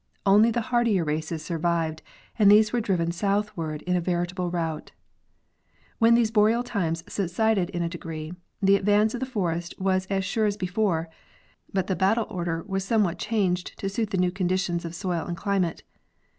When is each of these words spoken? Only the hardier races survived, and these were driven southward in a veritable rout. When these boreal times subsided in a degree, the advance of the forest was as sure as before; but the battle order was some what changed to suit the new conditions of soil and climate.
Only 0.25 0.49
the 0.49 0.61
hardier 0.73 1.03
races 1.03 1.43
survived, 1.45 2.01
and 2.39 2.49
these 2.49 2.73
were 2.73 2.81
driven 2.81 3.11
southward 3.11 3.83
in 3.83 3.95
a 3.95 4.01
veritable 4.01 4.49
rout. 4.49 4.93
When 5.99 6.15
these 6.15 6.31
boreal 6.31 6.63
times 6.63 7.03
subsided 7.07 7.69
in 7.69 7.83
a 7.83 7.87
degree, 7.89 8.33
the 8.63 8.77
advance 8.77 9.13
of 9.13 9.19
the 9.19 9.27
forest 9.27 9.75
was 9.79 10.07
as 10.07 10.25
sure 10.25 10.47
as 10.47 10.57
before; 10.57 11.07
but 11.71 11.85
the 11.85 11.95
battle 11.95 12.25
order 12.31 12.63
was 12.65 12.83
some 12.83 13.03
what 13.03 13.19
changed 13.19 13.77
to 13.77 13.89
suit 13.89 14.09
the 14.09 14.17
new 14.17 14.31
conditions 14.31 14.85
of 14.85 14.95
soil 14.95 15.27
and 15.27 15.37
climate. 15.37 15.83